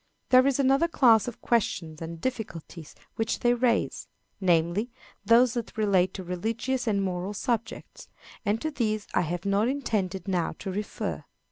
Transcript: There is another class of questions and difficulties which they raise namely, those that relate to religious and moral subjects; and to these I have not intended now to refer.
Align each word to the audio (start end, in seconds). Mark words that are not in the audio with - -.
There 0.29 0.47
is 0.47 0.57
another 0.59 0.87
class 0.87 1.27
of 1.27 1.41
questions 1.41 2.01
and 2.01 2.19
difficulties 2.19 2.95
which 3.17 3.41
they 3.41 3.53
raise 3.53 4.07
namely, 4.39 4.89
those 5.23 5.53
that 5.53 5.77
relate 5.77 6.11
to 6.15 6.23
religious 6.23 6.87
and 6.87 7.03
moral 7.03 7.35
subjects; 7.35 8.09
and 8.43 8.59
to 8.63 8.71
these 8.71 9.07
I 9.13 9.21
have 9.21 9.45
not 9.45 9.67
intended 9.67 10.27
now 10.27 10.53
to 10.57 10.71
refer. 10.71 11.23